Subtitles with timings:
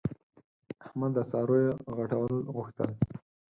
[0.85, 2.89] احمد د څارویو غټول غوښتل.